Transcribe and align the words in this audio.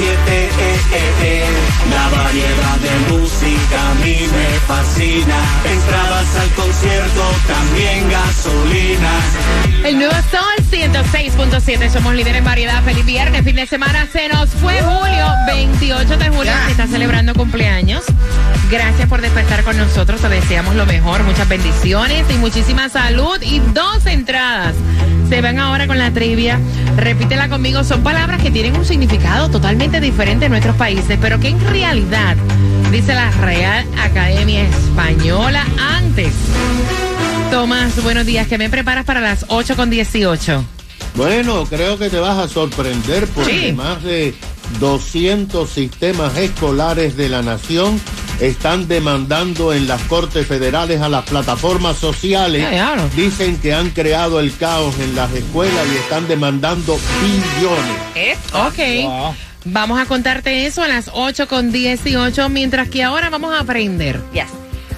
eh, 0.00 0.50
eh, 0.58 1.12
eh. 1.22 1.44
La 1.90 2.08
variedad 2.08 2.76
de 2.78 3.12
música 3.12 3.90
a 3.90 3.94
mí 3.94 4.16
me 4.32 4.60
fascina. 4.66 5.36
Entradas 5.64 6.36
al 6.36 6.50
concierto, 6.50 7.22
también 7.46 8.10
gasolina. 8.10 9.10
El 9.84 9.98
nuevo 9.98 10.14
Sol 10.30 10.64
106.7. 10.70 11.90
Somos 11.90 12.14
líderes 12.14 12.38
en 12.38 12.44
variedad. 12.44 12.82
Feliz 12.84 13.04
viernes, 13.04 13.44
fin 13.44 13.56
de 13.56 13.66
semana. 13.66 14.06
Se 14.12 14.28
nos 14.28 14.48
fue 14.50 14.80
julio, 14.80 15.26
28 15.46 16.16
de 16.16 16.28
julio. 16.28 16.52
Se 16.66 16.70
está 16.72 16.86
celebrando 16.86 17.34
cumpleaños. 17.34 18.04
Gracias 18.70 19.08
por 19.08 19.20
despertar 19.20 19.64
con 19.64 19.76
nosotros. 19.76 20.20
Te 20.20 20.28
deseamos 20.28 20.76
lo 20.76 20.86
mejor. 20.86 21.24
Muchas 21.24 21.48
bendiciones 21.48 22.24
y 22.30 22.34
muchísima 22.34 22.88
salud. 22.88 23.40
Y 23.42 23.58
dos 23.74 24.06
entradas. 24.06 24.74
Se 25.28 25.40
van 25.40 25.58
ahora 25.58 25.86
con 25.88 25.98
la 25.98 26.12
trivia. 26.12 26.58
Repítela 26.96 27.48
conmigo. 27.48 27.82
Son 27.82 28.02
palabras 28.02 28.40
que 28.40 28.50
tienen 28.50 28.76
un 28.76 28.84
significado 28.84 29.48
totalmente 29.50 30.00
diferente 30.00 30.46
en 30.46 30.52
nuestros 30.52 30.76
países, 30.76 31.18
pero 31.20 31.40
que 31.40 31.48
en 31.48 31.60
realidad 31.68 32.36
dice 32.92 33.14
la 33.14 33.30
Real 33.32 33.84
Academia 33.98 34.62
Española 34.62 35.66
antes. 35.78 36.32
Tomás, 37.50 38.00
buenos 38.04 38.24
días. 38.26 38.46
¿Qué 38.46 38.56
me 38.58 38.70
preparas 38.70 39.04
para 39.04 39.20
las 39.20 39.46
8 39.48 39.74
con 39.74 39.90
18? 39.90 40.64
Bueno, 41.16 41.64
creo 41.68 41.98
que 41.98 42.08
te 42.08 42.20
vas 42.20 42.38
a 42.38 42.46
sorprender 42.48 43.26
porque 43.28 43.66
Sí. 43.68 43.72
más 43.72 44.00
de 44.04 44.32
200 44.78 45.68
sistemas 45.68 46.36
escolares 46.36 47.16
de 47.16 47.28
la 47.28 47.42
nación 47.42 48.00
están 48.40 48.88
demandando 48.88 49.72
en 49.72 49.86
las 49.86 50.02
cortes 50.02 50.46
federales 50.46 51.00
a 51.00 51.08
las 51.08 51.24
plataformas 51.24 51.96
sociales. 51.98 52.68
Diablo. 52.70 53.08
Dicen 53.14 53.58
que 53.58 53.74
han 53.74 53.90
creado 53.90 54.40
el 54.40 54.56
caos 54.56 54.98
en 54.98 55.14
las 55.14 55.32
escuelas 55.32 55.86
y 55.92 55.96
están 55.96 56.26
demandando 56.26 56.98
billones. 57.22 58.38
Ok. 58.52 59.38
Vamos 59.66 60.00
a 60.00 60.06
contarte 60.06 60.66
eso 60.66 60.82
a 60.82 60.88
las 60.88 61.10
8 61.12 61.46
con 61.46 61.70
18, 61.70 62.48
mientras 62.48 62.88
que 62.88 63.02
ahora 63.02 63.28
vamos 63.28 63.52
a 63.52 63.60
aprender. 63.60 64.20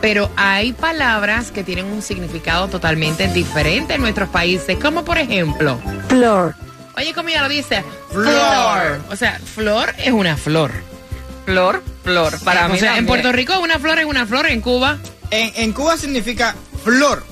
Pero 0.00 0.30
hay 0.36 0.72
palabras 0.72 1.50
que 1.50 1.64
tienen 1.64 1.86
un 1.86 2.02
significado 2.02 2.68
totalmente 2.68 3.26
diferente 3.28 3.94
en 3.94 4.00
nuestros 4.00 4.28
países, 4.28 4.78
como 4.78 5.04
por 5.04 5.18
ejemplo, 5.18 5.78
Flor. 6.08 6.54
oye, 6.96 7.12
como 7.14 7.28
ya 7.30 7.42
lo 7.42 7.48
dice, 7.48 7.84
flor. 8.10 9.00
O 9.10 9.16
sea, 9.16 9.38
flor 9.38 9.94
es 9.98 10.12
una 10.12 10.36
flor. 10.36 10.70
Flor, 11.44 11.82
flor. 12.02 12.40
Para 12.42 12.66
o 12.66 12.70
mí 12.70 12.78
sea, 12.78 12.96
en. 12.98 13.06
Puerto 13.06 13.30
Rico 13.32 13.58
una 13.60 13.78
flor 13.78 13.98
es 13.98 14.06
una 14.06 14.24
flor, 14.26 14.46
en 14.46 14.60
Cuba 14.62 14.98
En, 15.30 15.52
en 15.56 15.72
Cuba 15.72 15.96
significa 15.98 16.54
flor 16.82 17.24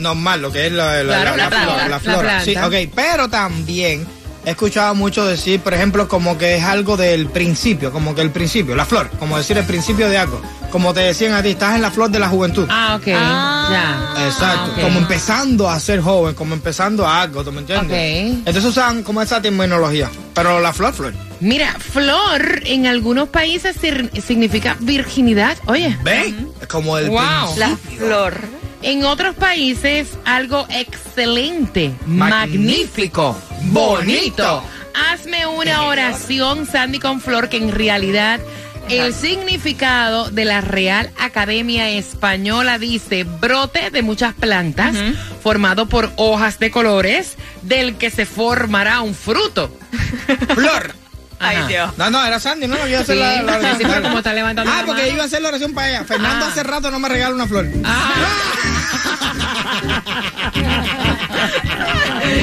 normal, 0.00 0.42
lo 0.42 0.50
que 0.52 0.66
es 0.66 0.72
la, 0.72 1.02
la- 1.02 1.20
Claro, 1.22 1.36
la- 1.36 1.48
planta, 1.48 1.98
planta. 2.00 2.44
Sí, 2.44 2.54
ok, 2.56 2.92
pero 2.94 3.28
también 3.28 4.06
he 4.44 4.50
escuchado 4.50 4.94
mucho 4.94 5.26
decir, 5.26 5.60
por 5.60 5.74
ejemplo, 5.74 6.08
como 6.08 6.38
que 6.38 6.56
es 6.56 6.64
algo 6.64 6.96
del 6.96 7.26
principio, 7.28 7.92
como 7.92 8.14
que 8.14 8.22
el 8.22 8.30
principio, 8.30 8.74
la 8.74 8.84
flor, 8.86 9.10
como 9.18 9.36
decir 9.36 9.58
el 9.58 9.64
principio 9.66 10.08
de 10.08 10.18
algo. 10.18 10.40
Como 10.70 10.94
te 10.94 11.00
decían 11.00 11.32
a 11.32 11.42
ti, 11.42 11.48
estás 11.50 11.74
en 11.74 11.82
la 11.82 11.90
flor 11.90 12.10
de 12.10 12.20
la 12.20 12.28
juventud. 12.28 12.64
Ah, 12.70 12.96
ok. 13.00 13.08
Ah. 13.12 13.68
Ya. 14.16 14.24
Exacto, 14.26 14.72
Ah, 14.76 14.80
como 14.82 14.98
empezando 15.00 15.68
a 15.68 15.80
ser 15.80 16.00
joven, 16.00 16.34
como 16.36 16.54
empezando 16.54 17.04
a 17.04 17.22
algo, 17.22 17.42
¿tú 17.42 17.50
me 17.50 17.58
entiendes? 17.60 17.88
Ok. 17.90 18.38
Entonces 18.46 18.64
usan 18.64 19.02
como 19.02 19.20
esa 19.20 19.42
terminología, 19.42 20.08
pero 20.32 20.60
la 20.60 20.72
flor, 20.72 20.94
flor. 20.94 21.12
Mira, 21.40 21.74
flor 21.78 22.62
en 22.66 22.86
algunos 22.86 23.28
países 23.30 23.76
significa 24.24 24.76
virginidad. 24.78 25.56
Oye. 25.66 25.98
¿Ven? 26.04 26.48
Es 26.60 26.68
como 26.68 26.96
el 26.98 27.08
Wow. 27.10 27.56
La 27.56 27.76
flor. 27.98 28.34
En 28.82 29.04
otros 29.04 29.34
países, 29.34 30.18
algo 30.24 30.66
excelente, 30.70 31.92
magnífico, 32.06 33.36
Magnífico, 33.36 33.36
bonito. 33.72 34.62
Hazme 34.94 35.46
una 35.46 35.84
oración, 35.84 36.66
Sandy 36.66 36.98
con 36.98 37.20
Flor, 37.20 37.48
que 37.48 37.58
en 37.58 37.72
realidad 37.72 38.40
el 38.88 39.14
significado 39.14 40.30
de 40.30 40.44
la 40.44 40.60
Real 40.62 41.10
Academia 41.18 41.90
Española 41.90 42.78
dice 42.78 43.24
brote 43.24 43.90
de 43.90 44.02
muchas 44.02 44.34
plantas 44.34 44.96
formado 45.42 45.86
por 45.86 46.10
hojas 46.16 46.58
de 46.58 46.70
colores 46.70 47.36
del 47.62 47.96
que 47.96 48.10
se 48.10 48.26
formará 48.26 49.02
un 49.02 49.14
fruto. 49.14 49.70
Flor. 50.54 50.99
Ay. 51.40 51.56
Dios. 51.68 51.96
No, 51.96 52.10
no, 52.10 52.22
era 52.24 52.38
Sandy, 52.38 52.66
no, 52.68 52.76
iba 52.86 52.98
a 52.98 53.02
hacer 53.02 53.16
Sí, 53.16 53.20
la, 53.22 53.42
la 53.42 53.52
oración. 53.56 53.78
sí, 53.78 53.84
pero 53.88 54.02
como 54.02 54.18
está 54.18 54.32
levantando 54.34 54.70
Ah, 54.70 54.80
la 54.80 54.86
porque 54.86 55.02
mano. 55.02 55.14
iba 55.14 55.22
a 55.22 55.26
hacer 55.26 55.40
la 55.42 55.48
oración 55.48 55.72
para 55.74 55.88
ella. 55.88 56.04
Fernando 56.04 56.44
Ah. 56.46 56.48
hace 56.50 56.62
rato 56.62 56.90
no 56.90 56.98
me 56.98 57.08
regala 57.08 57.34
una 57.34 57.46
flor. 57.46 57.66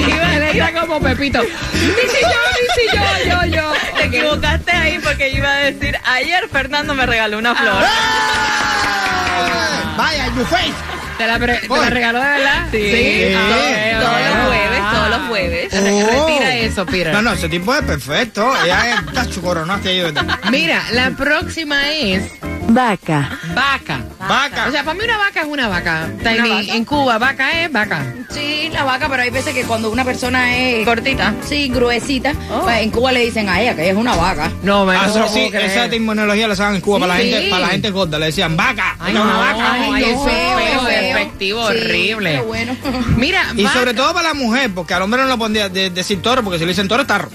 Iba 0.08 0.34
él 0.36 0.42
está 0.42 0.72
como 0.80 1.00
Pepito. 1.00 1.40
Dice 1.42 2.18
yo, 2.22 2.40
dice 2.60 2.82
yo, 2.94 3.02
yo, 3.30 3.44
yo. 3.56 3.72
Te 3.96 4.04
equivocaste 4.04 4.72
ahí 4.72 4.98
porque 5.02 5.30
yo 5.32 5.38
iba 5.38 5.50
a 5.52 5.56
decir, 5.58 5.98
ayer 6.04 6.48
Fernando 6.50 6.94
me 6.94 7.06
regaló 7.06 7.38
una 7.38 7.54
flor. 7.54 7.82
Ah. 7.84 9.94
Vaya, 9.96 10.26
you 10.36 10.44
face. 10.46 10.74
¿Te 11.18 11.26
la, 11.26 11.38
pre- 11.38 11.58
te 11.58 11.68
la 11.68 11.90
regaló 11.90 12.20
de 12.20 12.28
verdad? 12.28 12.66
Sí. 12.70 13.34
Ah, 13.36 13.98
Todos- 14.00 14.08
ok, 14.08 14.18
todos 14.18 14.36
los 14.38 14.46
jueves, 14.48 14.80
Ah. 14.82 14.92
todos 14.94 15.10
los 15.10 15.28
jueves. 15.28 15.72
Re- 15.72 16.04
Oh. 16.04 16.26
Retira 16.28 16.56
eso, 16.56 16.86
Peter. 16.86 17.12
No, 17.12 17.22
no, 17.22 17.32
ese 17.32 17.48
tipo 17.48 17.74
es 17.74 17.82
perfecto. 17.82 18.52
Ella 18.64 18.94
es 18.94 19.12
tacho 19.12 19.42
coronaste 19.42 19.88
ahí, 19.88 20.00
¿verdad? 20.02 20.38
Mira, 20.50 20.82
la 20.92 21.10
próxima 21.10 21.90
es 21.90 22.22
Vaca. 22.70 23.38
vaca. 23.54 24.04
Vaca. 24.28 24.66
O 24.68 24.70
sea, 24.70 24.84
para 24.84 24.94
mí 24.94 25.02
una 25.04 25.16
vaca 25.16 25.40
es 25.40 25.46
una 25.46 25.68
vaca. 25.68 26.08
Tiny, 26.22 26.48
vaca. 26.50 26.74
En 26.76 26.84
Cuba, 26.84 27.16
vaca 27.18 27.62
es 27.62 27.72
vaca. 27.72 28.04
Sí, 28.30 28.68
la 28.72 28.84
vaca, 28.84 29.08
pero 29.08 29.22
hay 29.22 29.30
veces 29.30 29.54
que 29.54 29.64
cuando 29.64 29.90
una 29.90 30.04
persona 30.04 30.54
es 30.56 30.84
Cortita. 30.84 31.34
sí, 31.48 31.68
gruesita, 31.68 32.34
Oh. 32.50 32.60
pues 32.64 32.82
en 32.82 32.90
Cuba 32.90 33.10
le 33.12 33.20
dicen 33.24 33.48
a 33.48 33.60
ella 33.62 33.74
que 33.74 33.82
ella 33.82 33.92
es 33.92 33.96
una 33.96 34.14
vaca. 34.16 34.52
No, 34.62 34.84
me 34.84 34.94
Ah, 34.96 35.06
no 35.06 35.18
lo 35.20 35.28
sí, 35.28 35.50
esa 35.52 35.88
terminología 35.88 36.46
la 36.46 36.54
saben 36.56 36.76
en 36.76 36.80
Cuba 36.82 37.00
para, 37.00 37.14
la 37.14 37.20
Sí. 37.22 37.30
gente, 37.30 37.48
para 37.50 37.62
la 37.62 37.68
gente 37.68 37.90
gorda. 37.90 38.18
Le 38.18 38.26
decían 38.26 38.54
vaca. 38.56 38.96
Ay, 39.00 39.14
no, 39.14 39.22
una 39.22 39.36
vaca. 39.38 39.72
ay, 39.72 39.90
Ay, 39.94 40.04
eso 40.04 40.28
es 40.28 40.34
feo, 40.34 40.84
despectivo, 40.84 41.60
Sí, 41.72 41.76
horrible. 41.78 42.32
Qué 42.32 42.40
bueno. 42.42 42.76
Mira, 43.16 43.44
Y 43.56 43.64
vaca- 43.64 43.78
sobre 43.78 43.94
todo 43.94 44.12
para 44.12 44.28
la 44.28 44.34
mujer, 44.34 44.70
porque 44.74 44.92
al 44.92 45.02
hombre 45.02 45.22
no 45.22 45.28
le 45.28 45.36
pondría 45.38 45.68
de- 45.70 45.88
decir 45.90 46.20
toro, 46.20 46.42
porque 46.44 46.58
si 46.58 46.64
le 46.66 46.72
dicen 46.72 46.86
toro 46.86 47.00
es 47.02 47.08
tarro. 47.08 47.30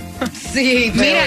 Sí, 0.54 0.92
pero- 0.96 1.06
Mira, 1.06 1.26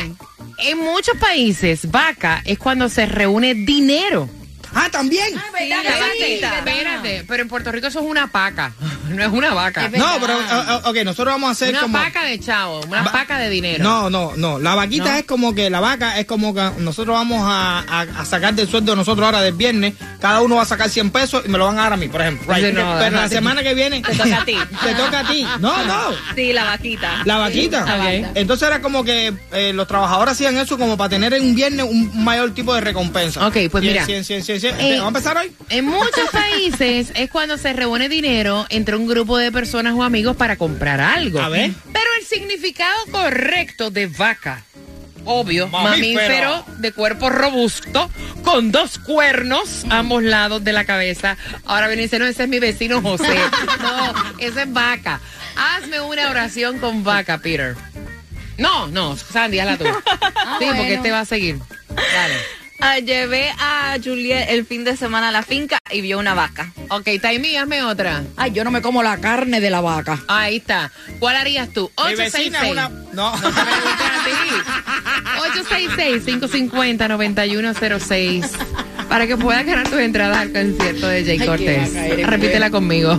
en 0.59 0.79
muchos 0.79 1.17
países, 1.19 1.91
vaca 1.91 2.43
es 2.45 2.59
cuando 2.59 2.89
se 2.89 3.07
reúne 3.07 3.55
dinero. 3.55 4.29
Ah, 4.75 4.89
también. 4.91 5.29
Sí, 5.29 5.69
la 5.69 5.99
vaquita. 5.99 6.59
Espérate, 6.59 7.25
pero 7.27 7.43
en 7.43 7.49
Puerto 7.49 7.73
Rico 7.73 7.87
eso 7.87 8.01
es 8.01 8.07
una 8.07 8.27
paca, 8.27 8.75
no 9.09 9.23
es 9.23 9.29
una 9.31 9.55
vaca. 9.55 9.87
Es 9.87 9.93
No, 9.99 10.07
pero, 10.21 10.39
ok, 10.85 10.97
nosotros 11.05 11.35
vamos 11.35 11.49
a 11.49 11.53
hacer 11.53 11.71
Una 11.71 11.81
como... 11.81 11.99
paca 11.99 12.25
de 12.25 12.39
chavo, 12.41 12.81
una 12.89 13.03
Va- 13.03 13.13
paca 13.13 13.39
de 13.39 13.49
dinero. 13.51 13.83
No, 13.85 14.11
no, 14.11 14.33
no. 14.37 14.59
La 14.59 14.75
vaquita 14.75 15.13
¿No? 15.13 15.19
es 15.19 15.25
como 15.25 15.55
que 15.55 15.71
la 15.71 15.81
vaca 15.81 16.19
es 16.19 16.27
como 16.27 16.55
que 16.55 16.71
nosotros 16.79 17.15
vamos 17.15 17.41
a, 17.43 17.81
a- 17.81 18.21
a 18.21 18.25
sacar 18.25 18.55
del 18.55 18.69
sueldo 18.69 18.93
de 18.93 18.97
nosotros 18.97 19.25
ahora 19.25 19.41
del 19.41 19.55
viernes. 19.55 19.95
Cada 20.21 20.41
uno 20.41 20.57
va 20.57 20.63
a 20.63 20.67
sacar 20.67 20.89
100 20.91 21.11
pesos 21.11 21.43
y 21.45 21.49
me 21.49 21.59
lo 21.59 21.67
van 21.67 21.79
a 21.79 21.83
dar 21.83 21.93
a 21.93 21.97
mí, 21.97 22.09
por 22.09 22.21
ejemplo. 22.23 22.55
Sí, 22.55 22.63
no, 22.73 22.97
Pero 22.99 23.17
la 23.17 23.29
semana 23.29 23.63
que 23.63 23.75
viene. 23.75 24.03
Te 24.03 24.15
toca 24.17 24.41
a 24.43 24.45
ti. 24.45 24.57
Te 24.85 24.95
toca 24.95 25.21
a 25.21 25.29
ti. 25.29 25.47
No, 25.61 25.85
no. 25.87 26.01
Sí, 26.35 26.53
la 26.53 26.65
vaquita. 26.65 27.23
La 27.25 27.39
vaquita. 27.39 27.83
Ok. 27.85 28.31
Entonces 28.35 28.67
era 28.69 28.81
como 28.81 29.05
que 29.05 29.33
eh, 29.53 29.73
los 29.73 29.87
trabajadores 29.87 30.33
hacían 30.33 30.57
eso 30.57 30.79
como 30.79 30.97
para 30.97 31.11
tener 31.11 31.33
en 31.35 31.43
un 31.43 31.55
viernes 31.55 31.87
un 31.89 32.25
mayor 32.25 32.53
tipo 32.55 32.75
de 32.75 32.81
recompensa. 32.81 33.47
Ok, 33.47 33.57
pues 33.71 33.85
mira. 33.85 34.05
cien, 34.05 34.25
cien, 34.25 34.43
cien, 34.43 34.61
cien. 34.61 34.75
Eh, 34.81 34.93
¿Vamos 34.99 35.05
a 35.05 35.09
empezar 35.09 35.37
hoy? 35.39 35.53
En 35.69 35.85
muchos 35.87 36.29
países 36.33 37.13
es 37.15 37.31
cuando 37.31 37.57
se 37.59 37.73
reúne 37.73 38.09
dinero 38.09 38.67
entre 38.69 38.96
un 38.97 39.07
grupo 39.07 39.39
de 39.39 39.53
personas 39.53 39.95
o 39.95 40.03
amigos 40.03 40.37
para 40.37 40.57
comprar 40.57 41.01
algo. 41.01 41.41
A 41.41 41.49
ver. 41.49 41.71
Pero 41.93 42.07
el 42.21 42.27
significado 42.27 42.95
correcto 43.11 43.91
de 43.91 44.07
vaca, 44.07 44.63
obvio, 45.25 45.69
Mamífero. 45.69 46.15
mamífero 46.15 46.65
de 46.79 46.93
cuerpo 46.93 47.31
robusto, 47.31 48.11
con 48.43 48.73
dos 48.73 48.99
cuernos 48.99 49.85
a 49.91 49.99
ambos 49.99 50.23
lados 50.23 50.63
de 50.65 50.73
la 50.73 50.85
cabeza. 50.85 51.37
Ahora 51.65 51.89
viene 51.89 52.03
diciendo, 52.03 52.27
ese 52.27 52.45
es 52.45 52.49
mi 52.49 52.59
vecino 52.59 53.01
José. 53.03 53.25
No, 53.83 54.15
ese 54.39 54.63
es 54.63 54.73
vaca. 54.73 55.21
Hazme 55.57 56.01
una 56.01 56.31
oración 56.31 56.79
con 56.79 57.05
vaca, 57.05 57.39
Peter. 57.39 57.77
No, 58.59 58.87
no, 58.89 59.17
Sandy, 59.17 59.59
hazla 59.61 59.77
tú. 59.77 59.85
sí, 60.59 60.67
porque 60.77 60.95
este 60.95 61.11
va 61.11 61.21
a 61.21 61.25
seguir. 61.25 61.59
Dale. 61.89 62.35
Ah, 62.81 62.99
llevé 62.99 63.51
a 63.59 63.97
Juliet 64.03 64.47
el 64.51 64.67
fin 64.67 64.85
de 64.85 64.97
semana 64.97 65.29
a 65.29 65.33
la 65.33 65.43
finca 65.43 65.79
y 65.91 66.01
vio 66.03 66.19
una 66.19 66.35
vaca. 66.35 66.73
Ok, 66.91 67.09
Taimi, 67.21 67.57
hazme 67.57 67.83
otra. 67.83 68.23
Ay, 68.37 68.53
yo 68.53 68.63
no 68.65 68.71
me 68.71 68.81
como 68.83 69.03
la 69.03 69.19
carne 69.19 69.61
de 69.61 69.71
la 69.71 69.81
vaca. 69.81 70.23
Ahí 70.29 70.57
está. 70.57 70.93
¿Cuál 71.19 71.37
harías 71.37 71.71
tú? 71.71 71.91
Mi 72.07 72.15
vecina 72.15 72.61
es 72.63 72.71
866. 72.71 72.73
una... 72.73 72.89
No. 73.13 73.37
No 73.37 73.51
te 73.51 73.63
pregunté 73.63 74.05
a 74.05 74.25
ti. 74.25 74.31
866-550-9106. 76.27 78.49
Para 79.09 79.27
que 79.27 79.37
puedas 79.37 79.65
ganar 79.65 79.89
tus 79.89 79.99
entradas 80.01 80.39
al 80.39 80.53
concierto 80.53 81.07
de 81.09 81.25
Jay 81.25 81.39
Ay, 81.41 81.47
Cortés. 81.47 81.93
Repítela 82.27 82.71
conmigo. 82.71 83.17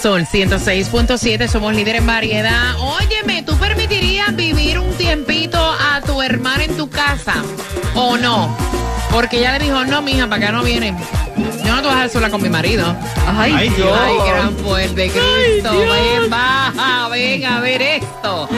Sol 0.00 0.26
106.7, 0.26 1.48
somos 1.48 1.74
líder 1.74 1.96
en 1.96 2.06
variedad. 2.06 2.76
Óyeme, 2.78 3.42
¿tú 3.42 3.58
permitirías 3.58 4.34
vivir 4.36 4.78
un 4.78 4.94
tiempito 4.96 5.58
a 5.58 6.00
tu 6.02 6.22
hermana 6.22 6.64
en 6.64 6.76
tu 6.76 6.88
casa 6.88 7.34
o 7.96 8.16
no? 8.16 8.56
Porque 9.10 9.38
ella 9.38 9.58
le 9.58 9.64
dijo, 9.64 9.84
no, 9.86 10.00
mija, 10.00 10.28
para 10.28 10.36
acá 10.36 10.52
no 10.52 10.62
viene. 10.62 10.94
Yo 11.68 11.74
no 11.74 11.82
te 11.82 11.88
voy 11.88 11.92
a 11.92 11.96
dejar 11.96 12.10
sola 12.10 12.30
con 12.30 12.40
mi 12.42 12.48
marido. 12.48 12.96
Ay, 13.26 13.52
Ay, 13.54 13.68
Dios. 13.68 13.88
Ay, 14.02 14.14
gran 14.30 14.56
fuerte, 14.56 15.10
Cristo. 15.10 15.70
Ven, 15.70 16.30
baja, 16.30 17.08
ven 17.10 17.44
a 17.44 17.60
ver 17.60 17.82
esto. 17.82 18.48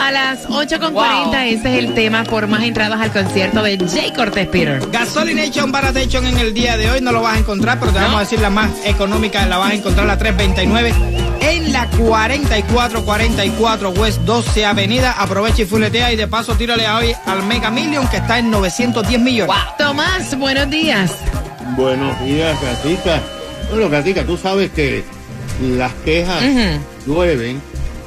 A 0.00 0.10
las 0.10 0.48
8.40, 0.48 0.90
Wow. 0.92 1.34
ese 1.34 1.54
es 1.54 1.84
el 1.84 1.92
tema 1.92 2.24
por 2.24 2.46
más 2.46 2.62
entradas 2.62 2.98
al 3.02 3.12
concierto 3.12 3.62
de 3.62 3.76
Jay 3.86 4.10
Cortés 4.14 4.48
Peter. 4.48 4.80
Gasolination 4.90 5.72
Baratation 5.72 6.24
en 6.24 6.38
el 6.38 6.54
día 6.54 6.78
de 6.78 6.90
hoy 6.90 7.02
no 7.02 7.12
lo 7.12 7.20
vas 7.20 7.36
a 7.36 7.40
encontrar, 7.40 7.78
pero 7.78 7.92
te 7.92 7.98
vamos 7.98 8.16
a 8.16 8.20
decir 8.20 8.40
la 8.40 8.48
más 8.48 8.70
económica, 8.86 9.44
la 9.46 9.58
vas 9.58 9.72
a 9.72 9.74
encontrar 9.74 10.06
la 10.06 10.16
329 10.16 10.94
en 11.42 11.70
la 11.70 11.86
4444 11.98 13.90
West 13.90 14.20
12 14.22 14.64
Avenida. 14.64 15.12
Aprovecha 15.18 15.60
y 15.62 15.66
fuletea 15.66 16.12
y 16.14 16.16
de 16.16 16.28
paso 16.28 16.54
tírale 16.54 16.88
hoy 16.88 17.14
al 17.26 17.42
Mega 17.42 17.70
Million 17.70 18.08
que 18.08 18.16
está 18.16 18.38
en 18.38 18.50
910 18.50 19.20
millones. 19.20 19.54
Tomás, 19.76 20.34
buenos 20.38 20.70
días. 20.70 21.12
Buenos 21.76 22.24
días, 22.24 22.60
Gatica. 22.62 23.20
Bueno, 23.70 23.88
Gatica, 23.88 24.24
tú 24.24 24.36
sabes 24.36 24.70
que 24.70 25.02
las 25.76 25.92
quejas 26.04 26.42
llueven 27.06 27.60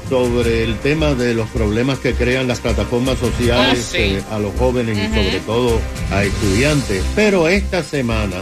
sobre 0.08 0.64
el 0.64 0.78
tema 0.78 1.14
de 1.14 1.34
los 1.34 1.48
problemas 1.50 1.98
que 1.98 2.14
crean 2.14 2.48
las 2.48 2.60
plataformas 2.60 3.18
sociales 3.18 3.84
sí. 3.92 3.98
eh, 3.98 4.22
a 4.30 4.38
los 4.38 4.54
jóvenes 4.56 4.96
y 4.96 5.08
sobre 5.08 5.40
todo 5.40 5.80
a 6.10 6.24
estudiantes. 6.24 7.04
Pero 7.14 7.48
esta 7.48 7.82
semana 7.82 8.36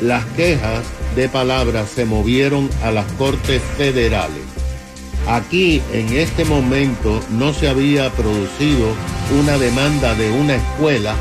las 0.00 0.24
quejas 0.36 0.84
de 1.16 1.28
palabras 1.28 1.90
se 1.90 2.04
movieron 2.04 2.70
a 2.84 2.92
las 2.92 3.10
cortes 3.12 3.60
federales. 3.76 4.42
Aquí 5.26 5.82
en 5.92 6.12
este 6.16 6.44
momento 6.44 7.20
no 7.30 7.52
se 7.52 7.68
había 7.68 8.10
producido 8.10 8.86
una 9.38 9.58
demanda 9.58 10.14
de 10.14 10.30
una 10.30 10.56
escuela 10.56 11.14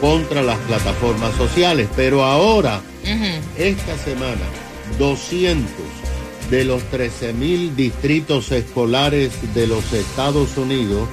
contra 0.00 0.42
las 0.42 0.58
plataformas 0.60 1.34
sociales, 1.36 1.88
pero 1.96 2.24
ahora, 2.24 2.80
esta 3.56 3.98
semana, 3.98 4.40
200 4.98 5.70
de 6.50 6.64
los 6.64 6.82
13 6.84 7.32
mil 7.32 7.74
distritos 7.76 8.52
escolares 8.52 9.32
de 9.54 9.66
los 9.66 9.92
Estados 9.92 10.56
Unidos 10.56 11.08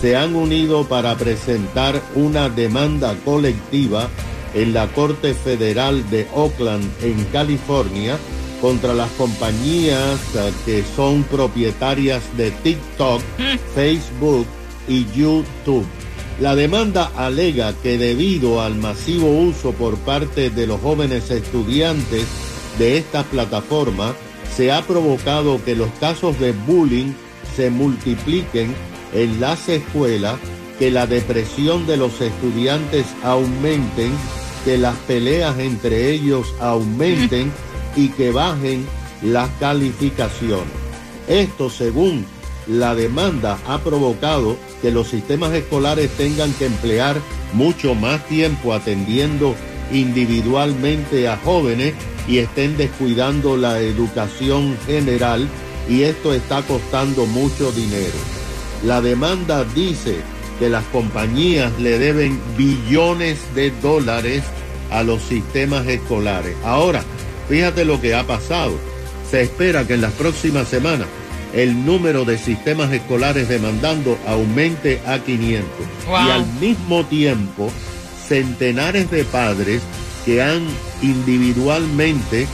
se 0.00 0.16
han 0.16 0.34
unido 0.34 0.84
para 0.84 1.16
presentar 1.16 2.02
una 2.14 2.48
demanda 2.48 3.16
colectiva 3.24 4.08
en 4.54 4.74
la 4.74 4.86
Corte 4.88 5.34
Federal 5.34 6.08
de 6.10 6.26
Oakland, 6.34 6.84
en 7.02 7.24
California, 7.26 8.18
contra 8.60 8.94
las 8.94 9.10
compañías 9.12 10.20
eh, 10.36 10.52
que 10.64 10.84
son 10.96 11.22
propietarias 11.24 12.22
de 12.36 12.50
TikTok, 12.50 13.20
Facebook 13.74 14.46
y 14.88 15.06
YouTube. 15.14 15.86
La 16.40 16.56
demanda 16.56 17.12
alega 17.16 17.72
que 17.80 17.96
debido 17.96 18.60
al 18.60 18.74
masivo 18.74 19.28
uso 19.28 19.72
por 19.72 19.96
parte 19.98 20.50
de 20.50 20.66
los 20.66 20.80
jóvenes 20.80 21.30
estudiantes 21.30 22.26
de 22.76 22.98
estas 22.98 23.24
plataformas, 23.26 24.14
se 24.56 24.72
ha 24.72 24.82
provocado 24.82 25.64
que 25.64 25.76
los 25.76 25.90
casos 26.00 26.38
de 26.40 26.52
bullying 26.52 27.12
se 27.54 27.70
multipliquen 27.70 28.74
en 29.12 29.40
las 29.40 29.68
escuelas, 29.68 30.36
que 30.80 30.90
la 30.90 31.06
depresión 31.06 31.86
de 31.86 31.96
los 31.96 32.20
estudiantes 32.20 33.06
aumenten, 33.22 34.10
que 34.64 34.76
las 34.76 34.96
peleas 35.06 35.56
entre 35.60 36.10
ellos 36.10 36.52
aumenten 36.60 37.52
y 37.96 38.08
que 38.08 38.32
bajen 38.32 38.84
las 39.22 39.48
calificaciones. 39.60 40.66
Esto, 41.28 41.70
según 41.70 42.26
la 42.66 42.94
demanda, 42.94 43.58
ha 43.66 43.78
provocado 43.78 44.56
que 44.80 44.90
los 44.90 45.08
sistemas 45.08 45.52
escolares 45.52 46.10
tengan 46.12 46.52
que 46.54 46.66
emplear 46.66 47.16
mucho 47.52 47.94
más 47.94 48.26
tiempo 48.26 48.72
atendiendo 48.72 49.54
individualmente 49.92 51.28
a 51.28 51.36
jóvenes 51.36 51.94
y 52.26 52.38
estén 52.38 52.76
descuidando 52.76 53.56
la 53.56 53.80
educación 53.80 54.76
general 54.86 55.48
y 55.88 56.02
esto 56.02 56.32
está 56.32 56.62
costando 56.62 57.26
mucho 57.26 57.70
dinero. 57.72 58.16
La 58.84 59.00
demanda 59.00 59.64
dice 59.74 60.16
que 60.58 60.68
las 60.68 60.84
compañías 60.86 61.72
le 61.78 61.98
deben 61.98 62.40
billones 62.56 63.38
de 63.54 63.70
dólares 63.82 64.42
a 64.90 65.02
los 65.02 65.22
sistemas 65.22 65.86
escolares. 65.86 66.56
Ahora, 66.64 67.02
fíjate 67.48 67.84
lo 67.84 68.00
que 68.00 68.14
ha 68.14 68.24
pasado. 68.24 68.72
Se 69.30 69.42
espera 69.42 69.86
que 69.86 69.94
en 69.94 70.00
las 70.00 70.12
próximas 70.12 70.68
semanas 70.68 71.08
el 71.54 71.84
número 71.84 72.24
de 72.24 72.36
sistemas 72.38 72.92
escolares 72.92 73.48
demandando 73.48 74.18
aumente 74.26 75.00
a 75.06 75.18
500. 75.18 75.68
Wow. 76.06 76.14
Y 76.14 76.30
al 76.30 76.46
mismo 76.60 77.04
tiempo, 77.04 77.70
centenares 78.26 79.10
de 79.10 79.24
padres 79.24 79.82
que 80.24 80.42
han 80.42 80.66
individualmente 81.02 82.46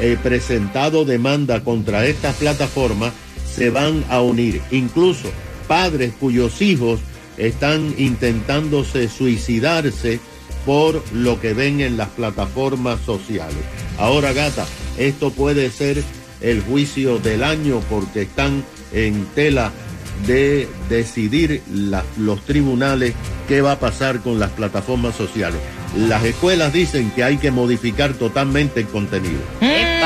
eh, 0.00 0.16
presentado 0.22 1.04
demanda 1.04 1.62
contra 1.62 2.06
estas 2.06 2.36
plataformas 2.36 3.12
se 3.46 3.70
van 3.70 4.04
a 4.08 4.20
unir. 4.22 4.62
Incluso 4.70 5.30
padres 5.68 6.12
cuyos 6.18 6.62
hijos 6.62 7.00
están 7.36 7.94
intentándose 7.98 9.08
suicidarse 9.08 10.20
por 10.64 11.02
lo 11.12 11.40
que 11.40 11.54
ven 11.54 11.80
en 11.80 11.96
las 11.96 12.08
plataformas 12.08 13.00
sociales. 13.00 13.64
Ahora, 13.98 14.32
gata, 14.32 14.66
esto 14.96 15.30
puede 15.30 15.70
ser 15.70 16.02
el 16.42 16.60
juicio 16.62 17.18
del 17.18 17.42
año 17.44 17.80
porque 17.88 18.22
están 18.22 18.64
en 18.92 19.26
tela 19.34 19.70
de 20.26 20.68
decidir 20.88 21.62
la- 21.72 22.04
los 22.18 22.44
tribunales 22.44 23.14
qué 23.48 23.60
va 23.60 23.72
a 23.72 23.78
pasar 23.80 24.20
con 24.20 24.38
las 24.38 24.50
plataformas 24.50 25.16
sociales. 25.16 25.60
Las 25.96 26.24
escuelas 26.24 26.72
dicen 26.72 27.10
que 27.10 27.24
hay 27.24 27.38
que 27.38 27.50
modificar 27.50 28.12
totalmente 28.14 28.80
el 28.80 28.86
contenido. 28.86 29.40
Mm, 29.60 30.02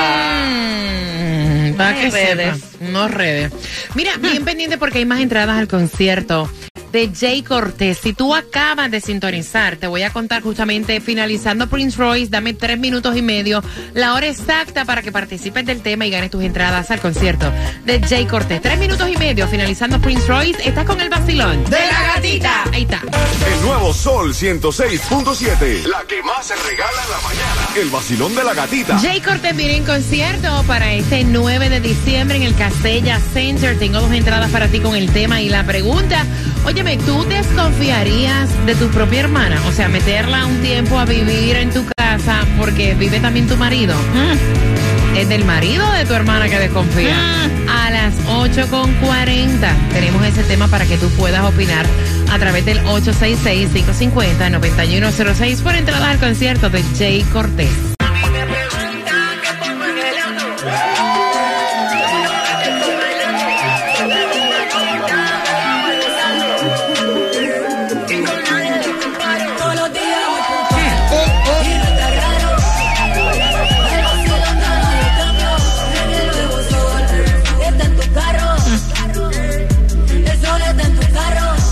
para 1.76 1.92
No 1.92 2.00
que 2.00 2.10
redes. 2.10 2.60
sepa, 2.62 2.84
no 2.90 3.08
redes. 3.08 3.52
Mira, 3.94 4.16
bien 4.16 4.44
pendiente 4.44 4.78
porque 4.78 4.98
hay 4.98 5.04
más 5.06 5.20
entradas 5.20 5.58
al 5.58 5.68
concierto 5.68 6.50
de 6.96 7.12
Jay 7.14 7.42
Cortés. 7.42 7.98
Si 7.98 8.14
tú 8.14 8.34
acabas 8.34 8.90
de 8.90 9.02
sintonizar, 9.02 9.76
te 9.76 9.86
voy 9.86 10.02
a 10.02 10.14
contar 10.14 10.40
justamente 10.40 10.98
finalizando 11.02 11.66
Prince 11.66 11.98
Royce, 11.98 12.30
dame 12.30 12.54
tres 12.54 12.78
minutos 12.78 13.14
y 13.18 13.20
medio, 13.20 13.62
la 13.92 14.14
hora 14.14 14.28
exacta 14.28 14.86
para 14.86 15.02
que 15.02 15.12
participes 15.12 15.66
del 15.66 15.82
tema 15.82 16.06
y 16.06 16.10
ganes 16.10 16.30
tus 16.30 16.42
entradas 16.42 16.90
al 16.90 17.02
concierto 17.02 17.52
de 17.84 18.00
Jay 18.00 18.24
Cortés. 18.24 18.62
Tres 18.62 18.78
minutos 18.78 19.10
y 19.10 19.16
medio, 19.18 19.46
finalizando 19.46 20.00
Prince 20.00 20.26
Royce, 20.26 20.66
estás 20.66 20.86
con 20.86 20.98
el 20.98 21.10
vacilón. 21.10 21.64
De 21.64 21.76
la 21.76 22.14
gatita. 22.14 22.64
Ahí 22.72 22.84
está. 22.84 23.02
El 23.02 23.66
nuevo 23.66 23.92
Sol 23.92 24.32
106.7. 24.32 25.84
La 25.88 26.02
que 26.08 26.22
más 26.22 26.46
se 26.46 26.56
regala 26.56 27.02
en 27.04 27.10
la 27.10 27.20
mañana. 27.20 27.68
El 27.76 27.90
vacilón 27.90 28.34
de 28.34 28.42
la 28.42 28.54
gatita. 28.54 28.98
Jay 29.00 29.20
Cortés 29.20 29.54
viene 29.54 29.76
en 29.76 29.84
concierto 29.84 30.64
para 30.66 30.94
este 30.94 31.24
9 31.24 31.68
de 31.68 31.80
diciembre 31.80 32.38
en 32.38 32.44
el 32.44 32.54
Castella 32.54 33.20
Center. 33.34 33.78
Tengo 33.78 34.00
dos 34.00 34.12
entradas 34.12 34.50
para 34.50 34.68
ti 34.68 34.80
con 34.80 34.96
el 34.96 35.10
tema 35.12 35.42
y 35.42 35.50
la 35.50 35.62
pregunta. 35.66 36.24
Óyeme, 36.66 36.96
¿tú 36.98 37.24
desconfiarías 37.24 38.50
de 38.66 38.74
tu 38.74 38.88
propia 38.88 39.20
hermana? 39.20 39.62
O 39.68 39.72
sea, 39.72 39.88
meterla 39.88 40.44
un 40.46 40.60
tiempo 40.62 40.98
a 40.98 41.04
vivir 41.04 41.54
en 41.56 41.70
tu 41.70 41.86
casa 41.96 42.40
porque 42.58 42.94
vive 42.94 43.20
también 43.20 43.46
tu 43.46 43.56
marido. 43.56 43.94
Es 45.16 45.28
del 45.28 45.44
marido 45.44 45.88
de 45.92 46.04
tu 46.04 46.12
hermana 46.12 46.48
que 46.48 46.58
desconfía. 46.58 47.14
A 47.68 47.90
las 47.90 48.16
8.40 48.26 49.92
tenemos 49.92 50.26
ese 50.26 50.42
tema 50.42 50.66
para 50.66 50.86
que 50.86 50.98
tú 50.98 51.08
puedas 51.10 51.44
opinar 51.44 51.86
a 52.32 52.38
través 52.40 52.66
del 52.66 52.82
866-550-9106 52.82 55.62
por 55.62 55.76
entradas 55.76 56.08
al 56.08 56.18
concierto 56.18 56.68
de 56.68 56.82
Jay 56.98 57.22
Cortés. 57.32 57.95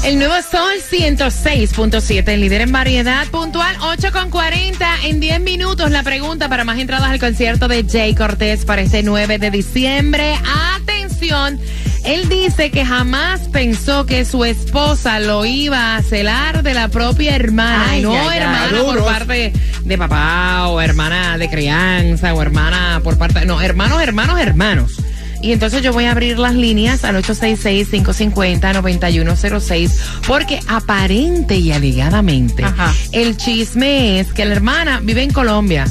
El 0.05 0.19
nuevo 0.19 0.35
Sol 0.43 0.75
106.7, 0.91 2.29
el 2.29 2.41
líder 2.43 2.61
en 2.61 2.73
variedad, 2.73 3.27
puntual 3.29 3.75
8 3.81 4.13
con 4.13 4.29
40 4.29 4.87
en 5.07 5.19
10 5.19 5.41
minutos. 5.41 5.91
La 5.91 6.03
pregunta 6.03 6.51
para 6.51 6.63
más 6.63 6.79
entradas 6.79 7.09
al 7.09 7.19
concierto 7.19 7.69
de 7.69 7.87
Jay 7.91 8.15
Cortés 8.15 8.67
para 8.67 8.83
este 8.83 9.03
9 9.03 9.39
de 9.39 9.51
diciembre. 9.51 10.35
Atención, 10.77 11.59
él 12.05 12.29
dice 12.29 12.71
que 12.71 12.85
jamás 12.85 13.49
pensó 13.49 14.05
que 14.05 14.27
su 14.27 14.45
esposa 14.45 15.21
lo 15.21 15.47
iba 15.47 15.97
a 15.97 16.03
celar 16.03 16.63
de 16.63 16.75
la 16.75 16.89
propia 16.89 17.35
hermana, 17.35 17.87
Ay, 17.89 18.03
no 18.03 18.13
ay, 18.13 18.41
hermana 18.41 18.83
por 18.85 19.05
parte 19.07 19.55
de 19.85 19.99
papá 19.99 20.69
o 20.69 20.83
hermana 20.83 21.39
de 21.39 21.49
crianza 21.49 22.35
o 22.35 22.43
hermana 22.43 23.01
por 23.03 23.17
parte, 23.17 23.47
no, 23.47 23.63
hermanos, 23.63 24.03
hermanos, 24.03 24.39
hermanos. 24.39 25.04
Y 25.45 25.53
entonces 25.53 25.83
yo 25.83 25.93
voy 25.93 26.07
a 26.07 26.13
abrir 26.13 26.39
las 26.39 26.55
líneas 26.55 27.05
al 27.05 27.23
866-550-9106 27.23 29.93
porque 30.27 30.59
aparente 30.69 31.57
y 31.57 31.71
alegadamente 31.71 32.65
Ajá. 32.65 32.95
el 33.13 33.37
chisme 33.37 34.21
es 34.21 34.33
que 34.33 34.47
la 34.47 34.55
hermana 34.55 35.01
vive 35.03 35.23
en 35.23 35.31
Colombia. 35.31 35.85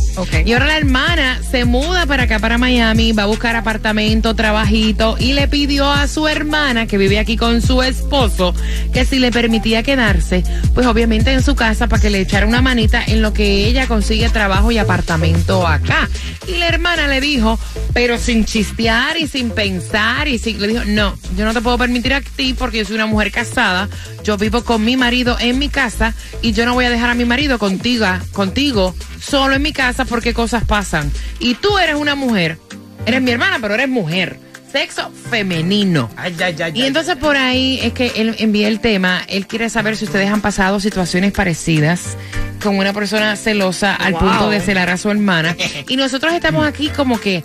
Y 0.44 0.54
ahora 0.54 0.66
la 0.66 0.78
hermana 0.78 1.40
se 1.52 1.66
muda 1.66 2.08
para 2.08 2.24
acá, 2.24 2.40
para 2.40 2.58
Miami, 2.58 3.12
va 3.12 3.24
a 3.24 3.28
buscar 3.28 3.56
apartamento, 3.56 4.34
trabajito 4.36 5.18
y 5.20 5.34
le 5.34 5.48
pidió 5.48 5.92
a 5.92 6.08
su 6.08 6.28
hermana 6.28 6.88
que 6.88 6.98
vive 6.98 7.20
aquí 7.20 7.38
con 7.38 7.62
su 7.62 7.84
esposo 7.84 8.56
que 8.92 9.06
si 9.06 9.20
le 9.20 9.30
permitía 9.32 9.84
quedarse, 9.84 10.44
pues 10.74 10.88
obviamente 10.88 11.32
en 11.32 11.44
su 11.44 11.54
casa 11.54 11.86
para 11.88 12.02
que 12.02 12.10
le 12.10 12.22
echara 12.22 12.48
una 12.48 12.64
manita 12.64 13.04
en 13.06 13.22
lo 13.22 13.34
que 13.34 13.68
ella 13.68 13.86
consigue 13.86 14.30
trabajo 14.30 14.72
y 14.72 14.80
apartamento 14.80 15.68
acá. 15.68 16.10
Y 16.48 16.58
la 16.58 16.70
hermana 16.70 17.08
le 17.08 17.22
dijo, 17.22 17.60
pero 17.94 18.18
sin 18.18 18.46
chistear 18.46 19.16
y 19.18 19.28
sin 19.28 19.43
pensar 19.52 20.28
y 20.28 20.38
le 20.38 20.68
dijo, 20.68 20.84
no, 20.86 21.18
yo 21.38 21.46
no 21.46 21.54
te 21.54 21.62
puedo 21.62 21.78
permitir 21.78 22.14
a 22.14 22.22
ti 22.22 22.54
porque 22.54 22.80
yo 22.80 22.86
soy 22.86 22.96
una 22.96 23.06
mujer 23.06 23.32
casada, 23.32 23.90
yo 24.24 24.38
vivo 24.38 24.64
con 24.64 24.84
mi 24.84 24.98
marido 24.98 25.38
en 25.40 25.60
mi 25.60 25.70
casa 25.70 26.14
y 26.42 26.52
yo 26.54 26.66
no 26.66 26.74
voy 26.74 26.86
a 26.86 26.90
dejar 26.90 27.10
a 27.10 27.14
mi 27.16 27.26
marido 27.26 27.60
contigo, 27.60 28.06
contigo 28.32 28.96
solo 29.22 29.56
en 29.56 29.62
mi 29.62 29.74
casa 29.74 30.06
porque 30.06 30.34
cosas 30.34 30.64
pasan. 30.66 31.12
Y 31.40 31.56
tú 31.56 31.78
eres 31.78 31.96
una 31.96 32.16
mujer, 32.16 32.58
eres 33.06 33.22
mi 33.22 33.32
hermana, 33.32 33.60
pero 33.62 33.74
eres 33.74 33.90
mujer, 33.90 34.40
sexo 34.72 35.12
femenino. 35.30 36.10
Ay, 36.16 36.36
ay, 36.44 36.56
ay, 36.62 36.72
Y 36.76 36.84
entonces 36.84 37.16
por 37.18 37.38
ahí 37.38 37.80
es 37.84 37.94
que 37.94 38.12
él 38.16 38.36
envía 38.40 38.68
el 38.68 38.80
tema. 38.80 39.22
Él 39.28 39.46
quiere 39.48 39.70
saber 39.70 39.96
si 39.98 40.06
ustedes 40.06 40.30
han 40.30 40.42
pasado 40.42 40.80
situaciones 40.80 41.32
parecidas 41.32 42.18
con 42.62 42.78
una 42.78 42.94
persona 42.94 43.36
celosa 43.36 43.94
al 43.96 44.14
Wow. 44.14 44.22
punto 44.22 44.50
de 44.50 44.62
celar 44.62 44.90
a 44.90 44.98
su 44.98 45.10
hermana. 45.12 45.56
Y 45.88 45.96
nosotros 45.98 46.34
estamos 46.34 46.66
aquí 46.66 46.88
como 46.90 47.20
que, 47.20 47.44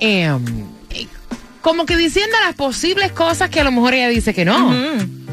eh, 0.00 0.30
como 1.64 1.86
que 1.86 1.96
diciendo 1.96 2.36
las 2.44 2.54
posibles 2.54 3.10
cosas 3.12 3.48
que 3.48 3.58
a 3.58 3.64
lo 3.64 3.72
mejor 3.72 3.94
ella 3.94 4.10
dice 4.10 4.34
que 4.34 4.44
no. 4.44 4.70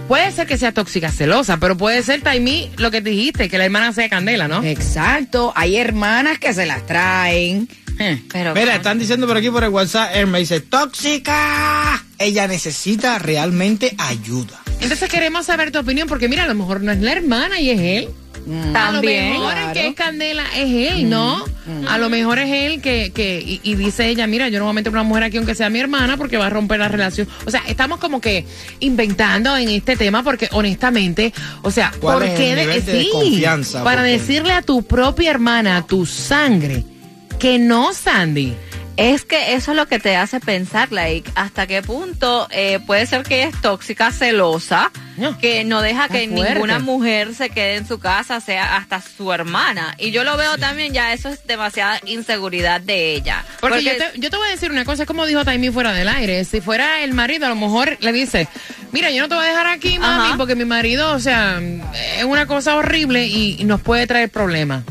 Puede 0.08 0.32
ser 0.32 0.48
que 0.48 0.58
sea 0.58 0.72
tóxica, 0.72 1.12
celosa, 1.12 1.58
pero 1.58 1.76
puede 1.76 2.02
ser, 2.04 2.22
Taimi, 2.22 2.72
lo 2.78 2.90
que 2.90 3.02
dijiste, 3.02 3.50
que 3.50 3.58
la 3.58 3.66
hermana 3.66 3.92
sea 3.92 4.08
candela, 4.08 4.48
¿no? 4.48 4.64
Exacto. 4.64 5.52
Hay 5.58 5.76
hermanas 5.76 6.40
que 6.40 6.54
se 6.54 6.66
las 6.66 6.88
traen. 6.88 7.68
Eh. 8.00 8.24
Pero, 8.32 8.56
Mira, 8.56 8.78
están 8.78 8.98
diciendo 8.98 9.28
por 9.28 9.36
aquí 9.36 9.50
por 9.50 9.66
el 9.66 9.72
WhatsApp, 9.72 10.12
él 10.16 10.28
me 10.28 10.40
dice, 10.40 10.62
tóxica. 10.62 12.02
Ella 12.18 12.48
necesita 12.48 13.20
realmente 13.20 13.94
ayuda. 13.98 14.62
Entonces 14.80 15.10
queremos 15.10 15.48
saber 15.48 15.72
tu 15.72 15.80
opinión, 15.80 16.08
porque 16.08 16.30
mira, 16.30 16.46
a 16.46 16.48
lo 16.48 16.56
mejor 16.56 16.82
no 16.82 16.94
es 16.94 17.02
la 17.02 17.12
hermana 17.12 17.60
y 17.60 17.72
es 17.72 17.80
él. 17.80 18.10
A 18.48 18.68
lo 18.68 18.74
También, 18.74 19.32
mejor 19.34 19.52
el 19.54 19.58
claro. 19.60 19.74
que 19.74 19.88
es 19.88 19.96
Candela 19.96 20.44
es 20.56 20.92
él, 20.94 21.10
¿no? 21.10 21.44
A 21.88 21.98
lo 21.98 22.10
mejor 22.10 22.40
es 22.40 22.50
él 22.52 22.82
que, 22.82 23.12
que 23.14 23.40
y, 23.40 23.60
y 23.64 23.76
dice 23.76 24.08
ella, 24.10 24.26
mira, 24.28 24.50
yo 24.50 24.58
no 24.60 24.66
voy 24.66 24.72
a 24.72 24.74
meter 24.74 24.92
una 24.92 25.04
mujer 25.04 25.24
aquí 25.24 25.38
aunque 25.38 25.54
sea 25.56 25.70
mi 25.70 25.80
hermana 25.80 26.18
porque 26.18 26.38
va 26.38 26.48
a 26.48 26.50
romper 26.50 26.80
la 26.80 26.88
relación. 26.88 27.28
O 27.46 27.52
sea, 27.52 27.62
estamos 27.68 28.00
como 28.00 28.20
que 28.20 28.46
inventando 28.80 29.56
en 29.56 29.70
este 29.70 29.96
tema 29.96 30.24
porque 30.24 30.50
honestamente, 30.52 31.34
o 31.62 31.72
sea, 31.72 31.92
¿Cuál 32.00 32.18
¿por 32.20 32.28
qué 32.36 32.56
de- 32.56 32.82
sí, 32.82 33.44
para 33.84 34.02
Porque- 34.02 34.12
decirle 34.12 34.54
a 34.54 34.62
tu 34.64 34.84
propia 34.84 35.30
hermana, 35.32 35.78
a 35.78 35.86
tu 35.86 36.06
sangre, 36.06 36.84
que 37.40 37.60
no, 37.60 37.94
Sandy. 37.94 38.54
Es 38.98 39.24
que 39.24 39.54
eso 39.56 39.72
es 39.72 39.78
lo 39.78 39.88
que 39.88 40.00
te 40.00 40.16
hace 40.18 40.40
pensar, 40.40 40.92
like, 40.92 41.30
hasta 41.36 41.66
qué 41.66 41.82
punto 41.82 42.48
eh, 42.52 42.80
puede 42.86 43.06
ser 43.06 43.24
que 43.24 43.42
ella 43.44 43.50
es 43.56 43.62
tóxica, 43.62 44.12
celosa, 44.12 44.92
No. 45.18 45.38
que 45.38 45.64
no 45.64 45.82
deja 45.82 46.06
Está 46.06 46.18
que 46.20 46.28
fuerte. 46.30 46.54
ninguna 46.54 46.80
mujer 46.80 47.36
se 47.36 47.50
quede 47.50 47.76
en 47.76 47.88
su 47.88 48.00
casa, 48.00 48.40
sea 48.40 48.78
hasta 48.78 49.02
su 49.02 49.32
hermana. 49.34 49.94
Y 50.00 50.12
yo 50.12 50.24
lo 50.24 50.38
veo 50.38 50.58
también, 50.58 50.94
ya 50.94 51.14
eso 51.14 51.30
es 51.30 51.46
demasiada 51.46 52.00
inseguridad 52.06 52.80
de 52.82 53.14
ella. 53.16 53.44
Porque, 53.60 53.84
yo, 53.84 53.92
te, 53.98 54.20
yo 54.20 54.30
te 54.30 54.38
voy 54.38 54.48
a 54.48 54.52
decir 54.52 54.72
una 54.72 54.86
cosa, 54.86 55.04
es 55.04 55.08
como 55.08 55.26
dijo 55.26 55.44
Taimi 55.46 55.70
fuera 55.70 55.94
del 55.94 56.08
aire. 56.08 56.44
Si 56.46 56.62
fuera 56.62 57.04
el 57.04 57.14
marido, 57.14 57.46
a 57.46 57.50
lo 57.50 57.56
mejor 57.56 57.98
le 58.00 58.12
dice, 58.14 58.48
mira, 58.92 59.12
yo 59.12 59.22
no 59.24 59.30
te 59.30 59.36
voy 59.36 59.46
a 59.46 59.48
dejar 59.50 59.68
aquí, 59.68 60.00
mami, 60.00 60.28
Ajá. 60.30 60.38
porque 60.38 60.56
mi 60.56 60.66
marido, 60.66 61.12
o 61.14 61.20
sea, 61.20 61.60
es 62.18 62.24
una 62.24 62.46
cosa 62.48 62.76
horrible 62.76 63.26
y, 63.28 63.58
y 63.60 63.64
nos 63.66 63.82
puede 63.82 64.08
traer 64.08 64.30
problemas. 64.30 64.84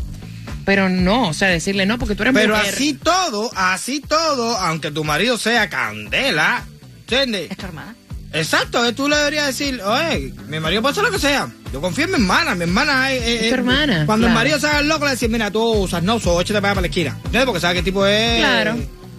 Pero 0.66 0.88
no, 0.90 1.28
o 1.28 1.32
sea, 1.34 1.48
decirle 1.48 1.86
no, 1.86 1.98
porque 1.98 2.14
tú 2.14 2.22
eres 2.22 2.34
Pero 2.34 2.54
mujer. 2.54 2.74
así 2.74 2.92
todo, 2.94 3.50
así 3.56 4.00
todo, 4.00 4.56
aunque 4.58 4.90
tu 4.90 5.02
marido 5.02 5.38
sea 5.38 5.68
candela, 5.70 6.62
¿entiendes? 7.00 7.50
es 7.50 7.56
tu 7.56 7.64
hermana. 7.66 7.94
Exacto, 8.32 8.84
eh, 8.84 8.92
tú 8.92 9.08
le 9.08 9.16
deberías 9.16 9.46
decir, 9.48 9.80
oye, 9.82 10.32
mi 10.48 10.60
marido 10.60 10.82
puede 10.82 10.92
hacer 10.92 11.04
lo 11.04 11.10
que 11.10 11.18
sea. 11.18 11.48
Yo 11.72 11.80
confío 11.80 12.04
en 12.04 12.10
mi 12.10 12.16
hermana, 12.16 12.54
mi 12.54 12.62
hermana 12.62 13.10
es... 13.12 13.22
Es 13.42 13.48
tu 13.48 13.54
hermana, 13.54 14.06
Cuando 14.06 14.26
el 14.28 14.32
marido 14.32 14.58
se 14.60 14.66
haga 14.68 14.80
el 14.80 14.88
loco, 14.88 15.04
le 15.04 15.12
decir, 15.12 15.28
mira, 15.30 15.50
tú 15.50 15.62
usas 15.62 16.02
no, 16.02 16.18
so, 16.20 16.40
échate 16.40 16.60
para 16.60 16.74
para 16.74 16.82
la 16.82 16.86
esquina. 16.88 17.10
¿Entiendes? 17.16 17.44
Porque 17.46 17.60
sabe 17.60 17.74
qué 17.76 17.82
tipo 17.82 18.06
es... 18.06 18.38
Claro, 18.38 18.76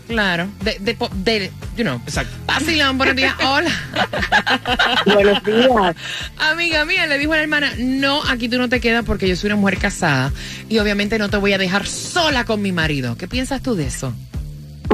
claro. 0.07 0.49
De, 0.61 0.77
de, 0.79 0.93
po- 0.95 1.09
de- 1.13 1.51
you 1.77 1.83
know. 1.83 2.01
Exacto. 2.05 2.33
Vacilón, 2.45 2.97
buenos 2.97 3.15
días. 3.15 3.33
Hola. 3.45 3.71
Buenos 5.05 5.43
días. 5.43 5.95
Amiga 6.37 6.85
mía, 6.85 7.05
le 7.07 7.17
dijo 7.17 7.33
a 7.33 7.37
la 7.37 7.41
hermana, 7.43 7.73
no, 7.77 8.21
aquí 8.29 8.47
tú 8.49 8.57
no 8.57 8.69
te 8.69 8.79
quedas 8.79 9.03
porque 9.05 9.27
yo 9.27 9.35
soy 9.35 9.47
una 9.47 9.55
mujer 9.57 9.77
casada 9.77 10.31
y 10.69 10.79
obviamente 10.79 11.17
no 11.19 11.29
te 11.29 11.37
voy 11.37 11.53
a 11.53 11.57
dejar 11.57 11.85
sola 11.87 12.45
con 12.45 12.61
mi 12.61 12.71
marido. 12.71 13.17
¿Qué 13.17 13.27
piensas 13.27 13.61
tú 13.61 13.75
de 13.75 13.87
eso? 13.87 14.13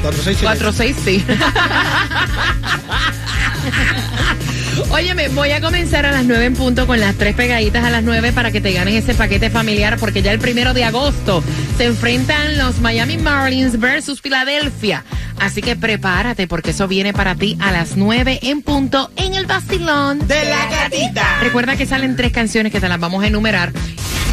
46 0.02 0.96
sí. 1.04 1.24
Óyeme, 4.90 5.28
voy 5.28 5.50
a 5.50 5.60
comenzar 5.60 6.06
a 6.06 6.12
las 6.12 6.24
9 6.24 6.44
en 6.44 6.54
punto 6.54 6.86
con 6.86 7.00
las 7.00 7.14
tres 7.16 7.34
pegaditas 7.34 7.84
a 7.84 7.90
las 7.90 8.02
9 8.02 8.32
para 8.32 8.50
que 8.50 8.60
te 8.60 8.72
ganes 8.72 9.04
ese 9.04 9.14
paquete 9.14 9.50
familiar 9.50 9.98
porque 9.98 10.22
ya 10.22 10.32
el 10.32 10.38
primero 10.38 10.74
de 10.74 10.84
agosto 10.84 11.42
se 11.76 11.84
enfrentan 11.84 12.58
los 12.58 12.80
Miami 12.80 13.18
Marlins 13.18 13.78
versus 13.78 14.20
Filadelfia. 14.20 15.04
Así 15.40 15.62
que 15.62 15.76
prepárate 15.76 16.46
porque 16.46 16.70
eso 16.70 16.88
viene 16.88 17.12
para 17.12 17.34
ti 17.34 17.56
a 17.60 17.70
las 17.70 17.96
9 17.96 18.40
en 18.42 18.62
punto 18.62 19.10
en 19.16 19.34
el 19.34 19.46
vacilón 19.46 20.26
de 20.26 20.44
la 20.44 20.66
gatita. 20.66 21.40
Recuerda 21.40 21.76
que 21.76 21.86
salen 21.86 22.16
tres 22.16 22.32
canciones 22.32 22.72
que 22.72 22.80
te 22.80 22.88
las 22.88 22.98
vamos 22.98 23.22
a 23.22 23.26
enumerar. 23.26 23.72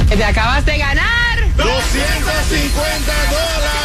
Te 0.09 0.23
acabas 0.23 0.65
de 0.65 0.77
ganar 0.77 1.39
250 1.57 3.13
dólares. 3.29 3.84